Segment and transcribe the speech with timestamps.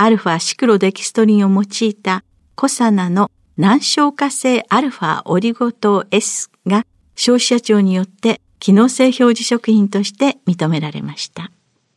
[0.00, 2.22] アルファシクロデキストリンを用いた
[2.54, 11.50] コサナの難消化性アルファオリゴ糖 S が消費者庁によって機能性表示食品として認められました。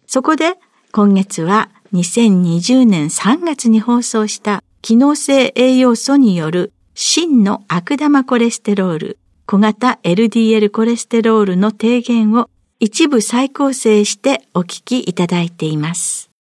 [0.08, 0.56] そこで
[0.92, 12.50] 今月は2020年3月に放送した機能性栄養素による真の悪玉コレステロール、小型 LDL コレステロールの低減を
[12.80, 16.31] 一部再構成してお聞きいただいています。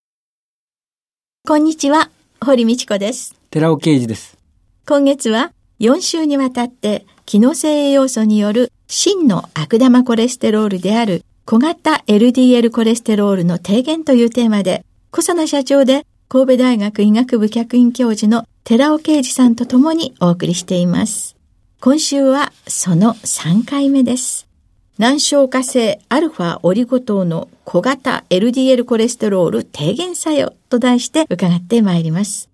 [1.47, 3.34] こんにちは、堀道子です。
[3.50, 4.38] 寺尾啓二です。
[4.88, 21.35] 今月は4週にわたって機能性栄養素による真の悪玉コレステロールである小型 LDL コレステロールの低減というテーマで小佐奈社長で神戸大学医学部客員教授の寺尾啓二さんと共にお送りしています。
[21.79, 24.47] 今週はその3回目です。
[25.00, 32.50] 難消化性アルファオリゴ糖の小型 LDL コレステロール低減作用と題して伺ってまいります。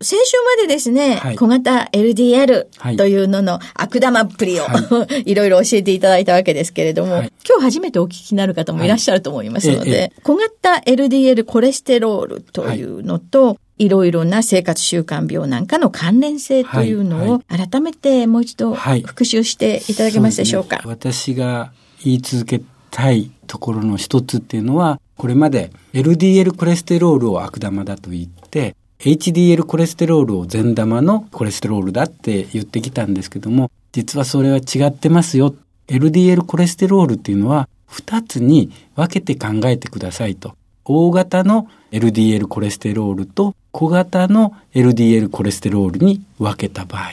[0.00, 13.88] 先週までですね、はい、小型 LDL というのの悪玉っぷりを、はい、 いろいろ教えていただいたわけですけれども、はい、今日初めてお聞きになる方もいらっしゃると思いますので、はい、小型 LDL コレステロールというのと、い。
[13.88, 20.80] ろいろな生活習慣病なんかの関連性というのを改めてもう一度復習していただけますでしょうか？
[20.84, 21.70] うね、私が
[22.04, 35.54] 言い続けたいところの一つっていうのは、これまで LDL コレステロールを悪玉だと言って、HDL コレステロールを善玉のコレステロールだって言ってきたんですけども、実はそれは違ってますよ。
[35.86, 40.54] LDL コレステロールっていうのは2つに分けて考えてくださいと。
[40.84, 47.12] 大型の LDL コレステロールと小型の LDL コレステロールに分けた場合、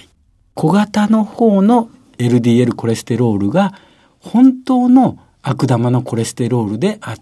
[0.54, 3.74] 小型の方の LDL コレステロールが
[4.20, 7.16] 本当の悪玉のコレステロールであっ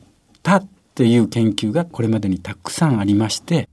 [0.43, 0.63] た
[0.95, 3.67] という研究がこれまでにたくさんありまして、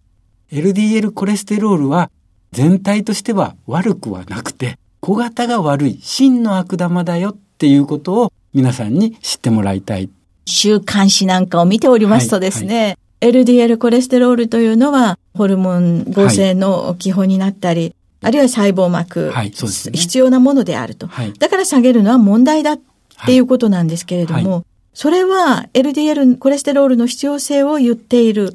[0.51, 2.11] LDL コレステロールは
[2.51, 10.11] 全体としては悪くはなくて、小型が悪い真の悪玉だよっていうことを皆さんに知ってもらいたい。
[10.47, 13.45] 週刊誌なんかを見ておりますとですね、はいはい。
[13.45, 19.53] LDL コレステロールというのはホルモン合成の基本になったり、はい、あるいは細胞膜、はいね、
[19.93, 22.81] 必要なものであると、はい、だから下げるのは問題だっ
[23.27, 28.53] ていうことなんですけれども、それは LDL コレステロールの必要性を言っている。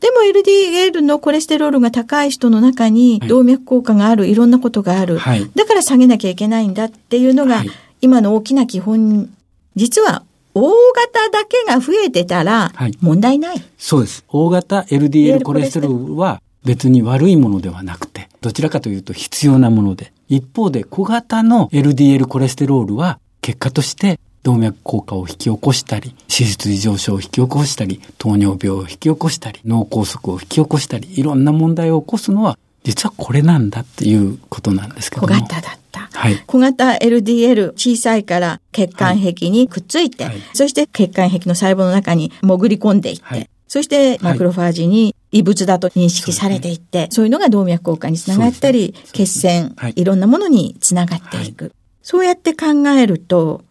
[0.00, 5.18] でも LDL のコレステロールが高い人の中に動脈硬化がある、いろんなことがある。
[5.18, 7.62] はい、だから下げなきゃいけないんだっていうのが、
[8.00, 9.30] 今の大きな基本。
[9.76, 10.24] 実は
[10.54, 14.24] 大型だけが増えてたら問題ない、はい、そうです。
[14.28, 35.28] 大型 LDL コレステロールは別に悪いものではなくて、どちらかというと必要なもので、一方で小型の LDL コレステロールは結果として動脈硬化を引き起こしたり、脂質異常症を引き起こしたり、糖尿病を引き起こしたり、脳梗塞を引き起こしたり、いろんな問題を起こすのは、実はこれなんだっていうことなんですけども。
[35.28, 36.08] 小型だった。
[36.12, 36.42] はい。
[36.46, 50.04] 小型 LDL 小さいから血管壁にくっついて、はい、そして血管壁の細胞の中に潜り込んでいって、はい、そしてマクロファージに異物だと認識されていって、はい、そういうのが動脈硬化につながったり、血栓、い。
[50.04, 51.72] ろんなものにつながっていく。
[52.02, 53.62] そうやって考えると、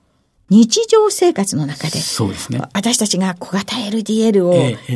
[0.50, 2.60] 日常生活の中で、そうですね。
[2.74, 4.56] 私たちが小型 LDL を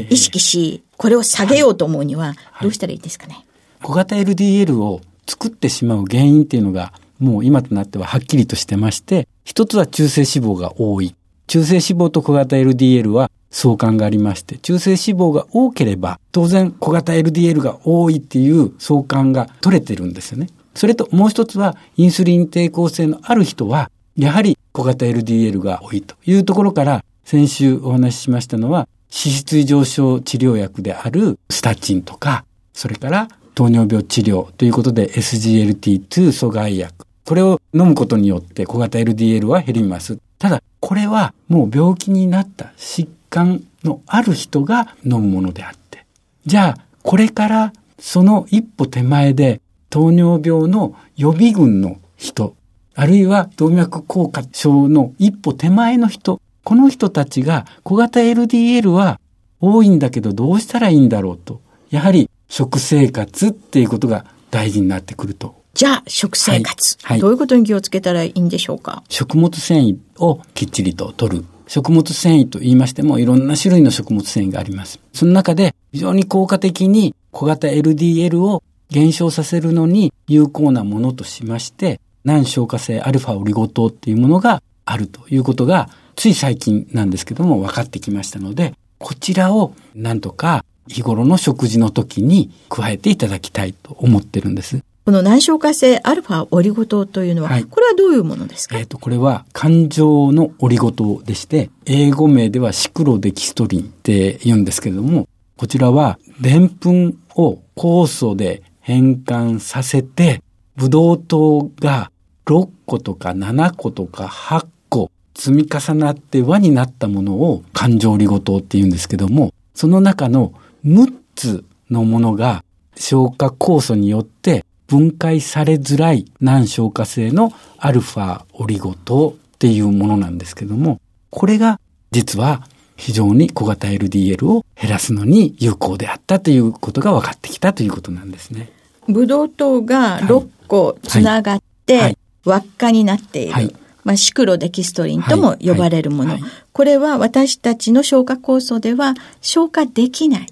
[0.09, 3.45] 意識し、これを下げようと思うには、どうしたらいいですかね？
[3.81, 11.15] 小型 LDL を作ってしまう原因っていうのが、もう今となってははっきりとしてまして、一つは中性脂肪が多い。
[11.47, 20.49] 中性脂肪と小型 LDL は相関がありまして、中性脂肪が多ければ、当然小型 LDL が多いっていう相関が取れてるんですよね。
[20.75, 37.05] それともう一つは、インスリン抵抗性のある人は、やはり小型 LDL が多いというところから、先週お話ししましたのは、脂質異常症治療薬であるスタチンとか、それから糖尿病治療ということで SGLT2 阻害薬。
[37.23, 40.19] これを飲むことによって小型 LDL は減ります。
[40.37, 46.05] ただ、これはもう病気になった疾患のある人が飲むものであって。
[46.45, 49.61] じゃあ、これからその一歩手前で
[49.95, 52.57] 糖尿病の予備軍の人、
[52.95, 59.21] あるいは動脈硬化症の一歩手前の人、この人たちが小型 LDL は
[59.61, 61.61] 多いんだけどどうしたらいいんだろうと。
[61.91, 65.55] やはり食生活っていうことが大事になってくると。
[65.73, 69.01] じゃあ、食生活、はいはい、どういうことに気をつけたらいいんでしょうか？
[69.07, 71.45] 食物繊維をきっちりと取る。
[71.67, 74.99] 食物繊維と言いましても、いろんな種類の食物繊維があります。
[75.13, 94.83] その中で、非常に効果的に小型 LDL を減少させるのに有効なものとしまして、難消化性アルファオリゴ糖っていうものがあるということが、つい最近なんですけども分かってきましたので、こちらをなんとか日頃の食事の時に加えていただきたいと思ってるんです。
[95.05, 98.77] この難消化性アルファオリゴ糖というのは、はい、これはどういうものですか？
[98.77, 105.27] えっ、ー、と、これは感情のオリゴ糖でして、英語名ではシクロデキストリンって言うんですけれども、
[105.57, 110.43] こちらは、でんぷんを酵素で変換させて、
[110.75, 112.11] ブドウ糖が
[112.45, 120.53] 6個とか7個とか8個積み重なって輪になったものを環状リゴ糖って言うんですけども、その中の
[120.85, 122.63] 6つのものが
[122.95, 131.01] 消化酵素によって分解されづらい難消化性のアルファオリゴ糖っていうものなんですけども、
[131.31, 131.79] これが
[132.11, 138.71] 実は非常に小型 LDL を減らすのに有効であったということが分かってきたということなんですね。
[139.07, 143.53] ブドウ糖が6個つながって、輪っかになっている。
[143.53, 143.75] はい。
[144.03, 146.41] まあ、シクロデキストリンとも呼ばれるもの、はい。
[146.41, 150.47] はい、これは私たちの消化酵素では消化できない。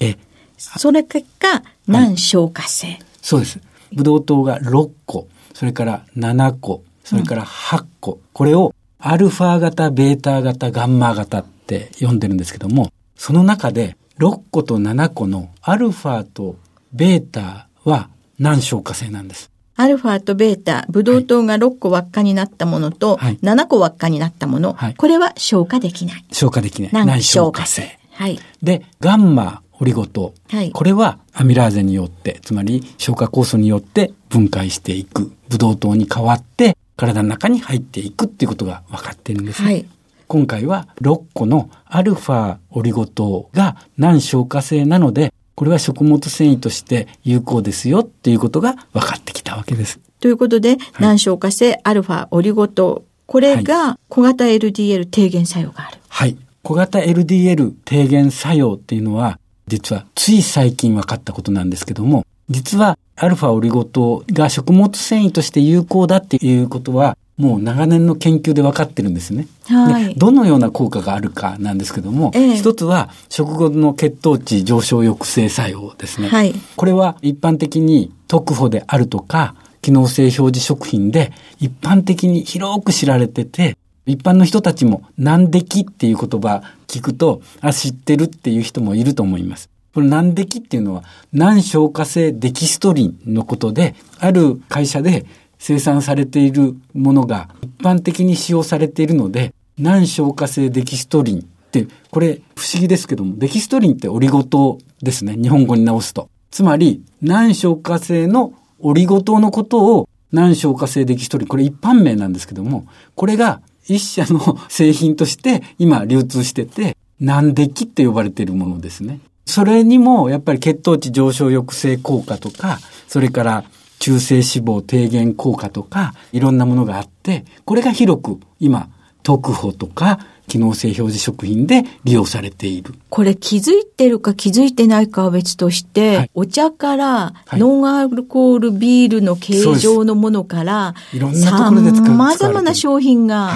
[0.58, 3.60] それ結果、難消化性、そうです。
[3.92, 8.14] ブドウ糖が6個、それから7個、それから8個。
[8.14, 16.58] うん、これをアルファ型、ベータ型、ガンマ型って呼んでるんですけども、その中で6個と7個のアルファと
[16.92, 19.50] ベータは難消化性なんです。
[19.76, 26.26] アルファとベータ、ブドウ糖が6個輪っかになったものと、はい、7個輪っかになったもの、はい、これは消化できない。
[26.32, 26.92] 消化できない。
[26.92, 27.98] 難消化性。
[28.12, 28.40] はい。
[28.62, 30.34] で、ガンマオリゴ糖。
[30.50, 35.32] はい、これはアミラーゼによって、つまり消化酵素によって分解していく。
[35.50, 39.68] ブドウ糖に変わって、体の中に入っていくっていうことが分かっているんです、ね。
[39.68, 39.86] はい。
[40.34, 50.00] 今回は6個のアルファオリゴ糖が難消化性なので、これは食物繊維として有効ですよっていうことが分かってきたわけです。
[50.20, 56.00] ということで、はい、難消化性アルファオリゴ糖、これが小型 LDL 低減作用がある。
[56.10, 56.36] はい。
[56.64, 59.38] 小型 LDL 低減作用っていうのは、
[59.68, 69.48] 実はつい最近分かったことなんですけども、実はアルファオリゴ糖が食物繊維として有効だっていうことは、もう長年の研究で分かってるんですね。
[69.66, 76.28] はい、どのような効果があるかなんですけども、ええ、一つは食後の血糖値上昇抑制作用ですね。
[76.28, 89.70] はい、これは一般的に特保であるとか、機能性表示食品で一般的に広く知られてて、一般の人たちも難敵っていう言葉聞くと、あ、知ってるっていう人もいると思います。
[89.94, 95.26] これ難敵っていうのは難消化性デキストリンのことで、ある会社で
[95.64, 101.42] 生産されているものが一般的に使用されているので、難消化性デキストリンっ
[101.72, 105.38] て、これ不思議ですけども、デキストリンってオリゴ糖ですね。
[105.42, 106.28] 日本語に直すと。
[106.52, 119.22] つまり、難消化性のオリゴ糖のことを難消化性デキストリン、これ一般名なんですけども、これが一社の製品として今流通してて、難デキって呼ばれているものですね。
[119.46, 123.64] それにもやっぱり血糖値上昇抑制効果とか、それから
[124.04, 128.90] 中性脂肪低減効果とか、いろんなものがあって、これが広く今、
[129.24, 130.20] 特保とか、
[130.50, 132.96] 機能性表示食品で利用されている。
[133.08, 143.54] これ気づいてるか気づいてないかは別として、はい、お茶からノンアルコールビールの形状のものから、いろんなところで使様々な商品が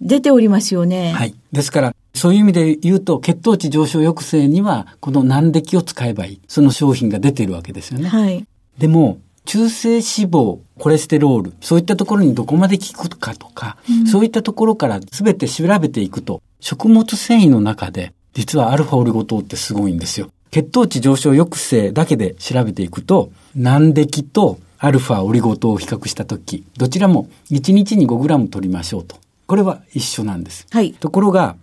[0.00, 1.12] 出ておりますよね。
[1.12, 1.34] はい。
[1.52, 6.40] ですから、そういう意味で言うと、血糖値上昇抑制には、この難敵を使えばいい。
[6.48, 8.08] その商品が出ているわけですよね。
[8.08, 8.46] はい。
[8.78, 20.30] でも、中性脂肪、コレステロール、そういったところにどこまで効くかとか、うん、そういったところから全て調べていくと、食物繊維の中で、実はアルファオリゴ糖ってすごいんですよ。
[20.50, 29.16] 血糖値上昇抑制だけで調べていくと、難敵とアルファオリゴ糖を比較したとき、どちらも1日に 5g 取りましょうと。
[29.46, 30.66] これは一緒なんです。
[30.70, 30.92] はい。
[30.92, 31.56] ところが、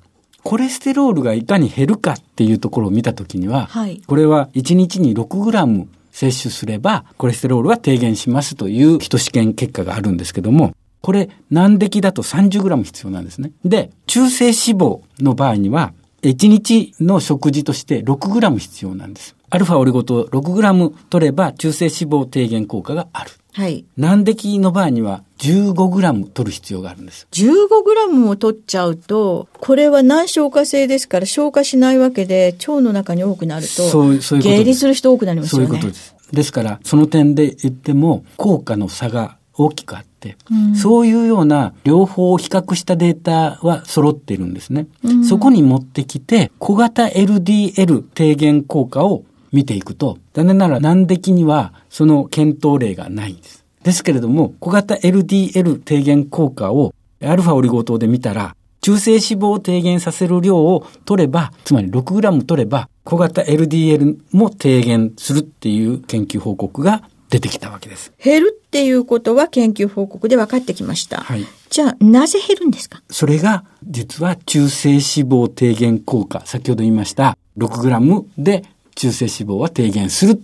[0.44, 5.86] コレステロールがいかに減るかっていうところを見たときには、はい、これは1日に 6g
[6.20, 13.52] 摂取すれば、コレステロールは低減しますという人試験結果があるんですけども、これ、難敵だと 30g 必要なんですね。
[13.64, 19.38] で、中性脂肪の場合には、1日の食事として 6g 必要なんです。
[19.50, 23.32] アルファオリゴ糖 6g 取れば中性脂肪低減効果がある。
[23.54, 23.86] はい。
[23.98, 27.28] 難敵の場合には 15g 取る必要があるんです。
[27.32, 35.68] 15g を取っちゃうと、これは難消化性ですから消化しないわけで、腸の中に多くなると、そう、そういうこと下痢する人多くなりますよね。
[35.68, 36.16] そういうことです。
[36.32, 44.88] ですから、その点で言っても、効果の差が大きくあって、うん、そういうような両方を比較したデータは揃っているんですね。
[45.04, 53.66] うん、そこに持ってきて、小型 LDL 低減効果を見ていくと、残念ながら難敵にはその検討例がないんです。
[53.84, 68.14] ですけれども、小型 LDL 低減効果をアルファオリゴ糖で見たら、中性脂肪を低減させる量を取れば、つまり 6g 取れば、小型 LDL も低減するっていう研究報告が出てきたわけです。
[68.24, 71.18] 減るっていうことは研究報告で分かってきました。
[71.22, 71.46] はい。
[71.70, 73.02] じゃあ、なぜ減るんですか？
[73.10, 78.64] それが、実は中性脂肪低減効果、先ほど言いました、6g で
[79.00, 80.36] 中性脂肪は低減するっ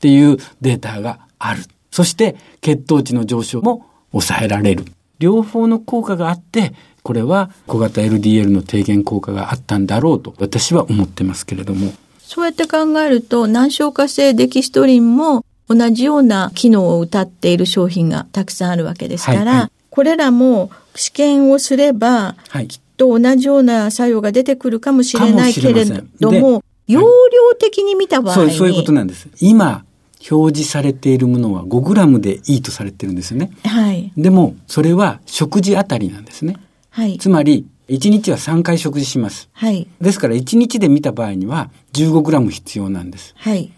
[0.00, 1.62] ていうデータがある。
[1.90, 4.86] そして血糖値の上昇も抑えられる。
[5.18, 6.72] 両方の効果があって、
[7.02, 11.92] これは小型 LDL の低減効果があったんだろうと私は思ってますけれども。
[12.18, 25.84] そうやって考えると難消化性デキストリンも同じような機能を謳っている商品がたくさんあるわけですから、はいはい、これらも試験をすれば、はい、きっと同じような作用が出てくるかもしれないけれ
[26.20, 29.28] ども、容量的に見た場合に、そう、そういうことなんです。
[29.40, 29.84] 今、
[30.30, 33.50] 表示されているものは 5g でいいとされてるんですよね。
[33.64, 34.12] はい。
[34.16, 36.56] でも、それは食事あたりなんですね。
[36.90, 37.18] はい。
[37.18, 39.48] つまり、1日は3回食事します。
[39.52, 39.86] はい。
[40.00, 43.34] ですから、1日で見た場合には 15g 必要なんです。
[43.36, 43.70] はい。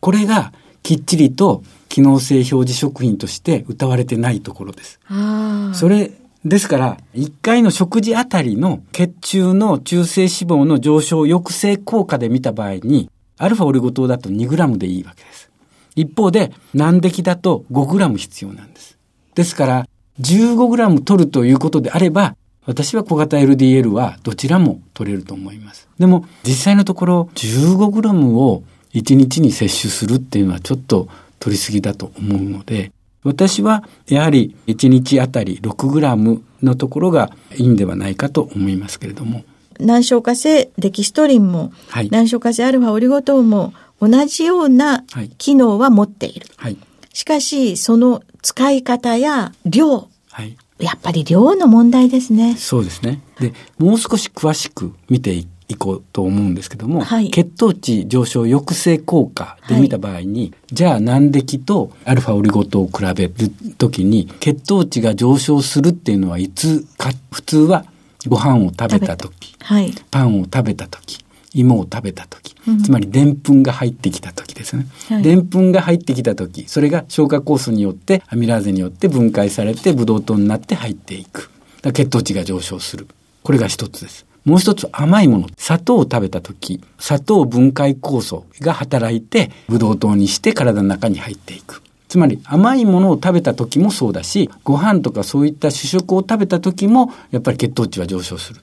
[0.00, 0.52] これが、
[0.82, 4.98] きっちりと機能性表示食品として歌われてないところです。
[5.06, 5.74] ああ。
[5.74, 6.10] それ、
[6.44, 15.50] ですから、1回の食事あたりの血中の中性脂肪の上昇抑制効果で見た場合に、アルファオリゴ糖だと 2g でいいわけです。
[15.94, 18.98] 一方で、難敵だと 5g 必要なんです。
[19.34, 19.88] ですから、
[20.20, 25.88] 15g 取るということであれば、私は小型 LDL はどちらも取れると思います。
[25.98, 31.08] でも、実際のところ 15g を1日に摂取するっていうのはちょっと
[31.38, 32.92] 取りすぎだと思うので、
[33.24, 39.44] 私はやはり1日あたり 6g のところがいいんではないかと思いますけれども。
[39.78, 45.04] 難消化性デキストリンも、はい、難消化性アルファオリゴ糖も同じような
[45.38, 46.46] 機能は持っている。
[46.56, 46.76] はい、
[47.12, 52.56] しかし、その使い方や量、はい、やっぱり量の問題ですね。
[52.56, 53.22] そうですね。
[53.40, 63.32] で、もう少し詳しく見ていこうと思うんですけども、はい、血糖値上昇抑制効果で見た場合に、はい、じゃあ難敵とアルファオリゴ糖を比べる
[63.78, 67.84] ときに血糖値が上昇するっていうのはいつか、普通は
[68.26, 71.24] ご飯を食べた時、はい、パンを食べた時、
[71.54, 74.86] 芋を食べた時、つまりでんぷんが入ってきた時ですね。
[75.22, 81.50] でんぷんが入ってきた時、それが消化酵素によってアミラーゼによって分解されてブドウ糖になって入っていく。
[81.92, 83.08] 血糖値が上昇する。
[83.42, 84.24] これが一つです。
[84.44, 85.48] もう一つ甘いもの。
[85.56, 91.82] 砂糖を食べた時、砂糖分解酵素が働いてブドウ糖にして体の中に入っていく。
[92.08, 98.60] つまり甘いものを食べた時もそうだし、ご飯とかそういった主食を食べた時もやっぱり血糖値は上昇する。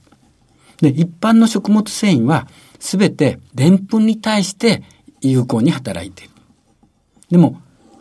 [0.80, 2.46] で、一般の食物繊維は
[2.78, 4.82] すべてでんぷんに対して
[5.20, 6.32] 有効に働いている。
[7.30, 7.60] でも、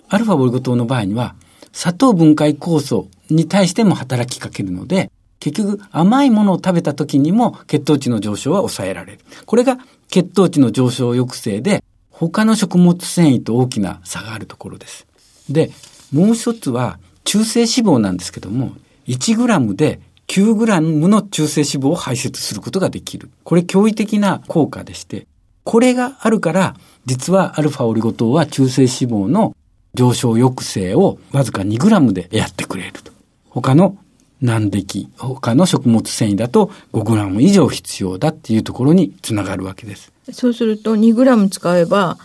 [0.09, 1.35] アルファボリゴ糖の場合には、
[1.71, 9.19] 砂糖分解酵素に対しても働きかけるので、結局甘いものを食べた時にも血糖値の上昇は抑えられる。
[9.45, 9.77] これが
[10.09, 15.07] 血糖値の上昇抑制で、他の食物繊維と大きな差があるところです。
[15.49, 15.71] で、
[16.11, 18.73] もう一つは中性脂肪なんですけども、
[19.07, 23.29] 1g で 9g の中性脂肪を排泄することができる。
[23.43, 25.27] これ驚異的な効果でして、
[25.63, 29.55] これがあるから、実はアルファオリゴ糖は中性脂肪の
[29.93, 33.11] 上昇抑制をわずか 2g でやってくれると。
[33.49, 33.97] 他の
[34.41, 40.11] 難敵、他の食物繊維だと 5g 以上必要だっていうところにつながるわけです。
[40.31, 42.17] そうすると 2g 使えば、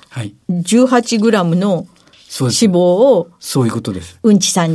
[0.49, 1.87] 18g の
[2.29, 4.19] そうです脂肪をそういうことです。
[4.23, 4.75] うんちさん。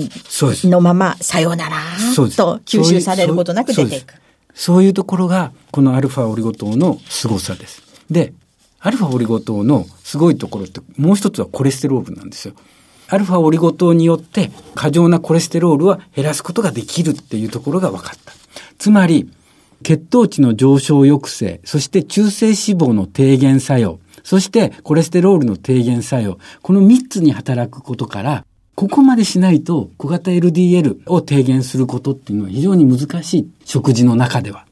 [0.69, 1.77] のまま、さようなら
[2.15, 4.13] と吸収されることなく出ていく。
[4.53, 7.81] そういうところが、このアルファオリゴ糖の凄さです。
[8.09, 8.33] で、
[8.79, 12.53] アルファオリゴ糖のすごいところって、もう一つはコレステロールなんですよ。
[13.09, 18.33] アルファオリゴ糖によって過剰なコレステロールは減らすことができるっていうところが分かった。
[18.77, 19.29] つまり、
[19.81, 33.49] 血糖値の上昇抑制、そして中性脂肪の低減作用、そしてコレステロールの低減作用、この3つに働くことから、ここまでしないと小型 LDL を低減することっていうのは非常に難しい。
[33.65, 34.65] 食事の中では。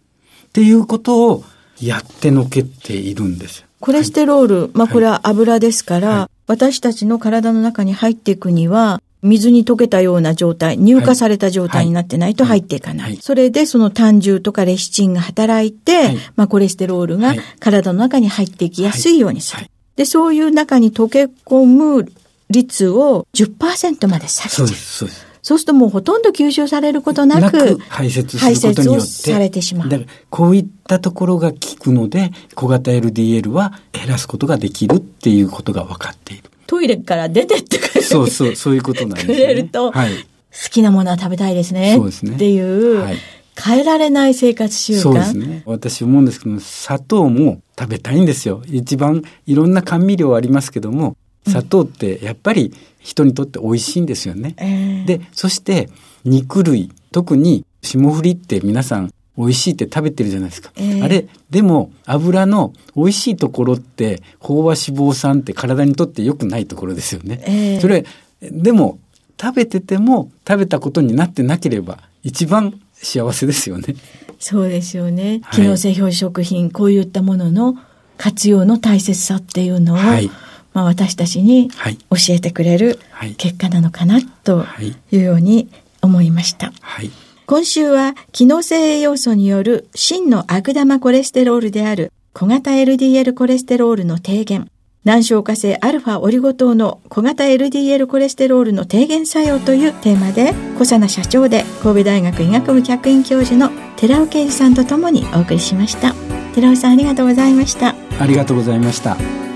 [0.48, 1.44] っていうことを
[1.82, 3.67] やってのけているんですよ。
[3.79, 12.98] コレステロール、まあこれは油ですから、私たちの体の中に入っていくには、水に溶けたような状態、乳化された状態になってないと入っていかない。
[12.98, 19.60] はいはいそれでその胆汁とかレシチンが働いて、はいまあコレステロールがはい体の中に入っていきやすいようにする。
[19.60, 22.10] はいで、そういう中に溶け込む
[22.50, 24.70] 率を10%まで下げちゃそうう。
[24.70, 25.27] です、そうです。
[25.48, 29.32] そうするともうほとんど吸収されることななくく、排泄することによって。
[29.32, 36.44] されてしまうだから、こういったところが効くので、小型 LDL は減らすことができるっていうことが分かっている。
[36.66, 38.04] トイレから出てってくれる。
[38.04, 39.36] そうそう、そういうことなんですね。
[39.36, 40.18] くれるとはい。
[40.18, 41.96] 好きなものは食べたいですね。
[41.96, 43.16] そうですねっていう、はい
[43.60, 45.00] 変えられない生活習慣。
[45.00, 45.63] そうですね。
[45.66, 48.62] 私思うんですけど、砂糖も食べたいんですよ。
[48.68, 54.56] 一番いろんな甘味料ありますけども、砂糖ってやっぱり人にとって美味しいんですよね。
[54.58, 55.89] えーで、そして
[56.25, 60.72] 肉類、特に霜降りって皆さん美味しいって食べてるじゃないですか。
[60.75, 67.42] ええあれ、でも油の美味しいところって飽和脂肪酸って体にとって良くないところですよね。
[67.46, 68.06] ええそれ、
[68.42, 69.00] でも
[69.39, 73.96] 食べてても食べたことになってなければ一番幸せですよね。
[74.39, 75.42] そうですよね。
[75.44, 77.77] はい機能性表示食品、こういったものの
[78.18, 80.30] 活用の大切さっていうのを、はい
[80.78, 85.70] まあ、私たちにはい教えてくれるはい結果なのかなとはいいうように
[86.04, 86.72] 思いました。
[86.82, 87.10] はい。
[87.48, 94.70] 今週は機能性栄養素による真の悪玉コレステロールである小型 LDL コレステロールの低減、
[95.04, 106.13] 難消化性アルファオリゴ糖の小型 LDL コレステロールの低減作用というテーマで、小佐奈社長で神戸大学医学部客員教授の寺尾啓二さんとともにお送りしました。
[106.54, 107.96] 寺尾さんありがとうございました。
[108.20, 109.47] ありがとうございました。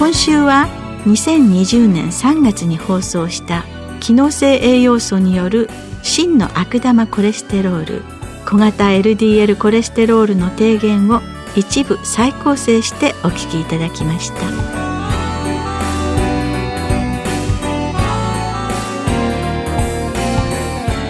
[0.00, 0.66] 今週は
[1.04, 3.66] 2020年3月に放送した
[4.00, 5.68] 機能性栄養素による
[6.02, 8.02] 真の悪玉コレステロール
[8.46, 11.20] 小型 LDL コレステロールの低減を
[11.54, 14.36] 一部再構成してお聞きいただきました。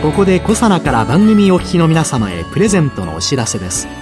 [0.02, 3.99] ここでコサナから番組お聞きの皆様へプレゼントのお知らせです。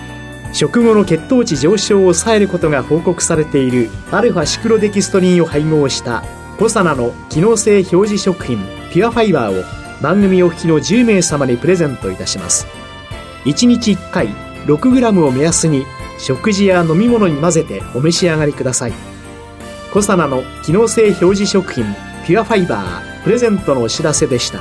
[0.52, 6.22] 食後の血糖値上昇を抑えることが報告されているアルファシクロデキストリンを配合した
[6.58, 8.58] コサナの機能性表示食品
[8.92, 9.64] ピュアファイバーを
[10.02, 12.66] 番組お聞きの10名様にプレゼントいたします
[13.44, 14.28] 1日1回
[14.66, 15.84] 6g を目安に
[16.18, 18.92] 食事や飲み物に混ぜてお召し上がりください
[19.92, 21.84] コサナの機能性表示食品
[22.26, 24.60] ピュアファイバープレゼントのお知らせでした